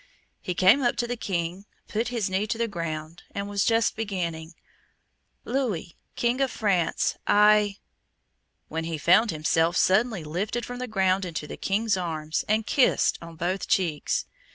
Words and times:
He 0.41 0.55
came 0.55 0.81
up 0.81 0.95
to 0.95 1.05
the 1.05 1.15
King, 1.15 1.67
put 1.87 2.07
his 2.07 2.27
knee 2.27 2.47
to 2.47 2.57
the 2.57 2.67
ground, 2.67 3.21
and 3.35 3.47
was 3.47 3.63
just 3.63 3.95
beginning, 3.95 4.55
"Louis, 5.45 5.95
King 6.15 6.41
of 6.41 6.49
France, 6.49 7.17
I" 7.27 7.75
when 8.67 8.85
he 8.85 8.97
found 8.97 9.29
himself 9.29 9.77
suddenly 9.77 10.23
lifted 10.23 10.65
from 10.65 10.79
the 10.79 10.87
ground 10.87 11.23
in 11.23 11.35
the 11.35 11.55
King's 11.55 11.97
arms, 11.97 12.43
and 12.47 12.65
kissed 12.65 13.19
on 13.21 13.35
both 13.35 13.67
cheeks. 13.67 14.25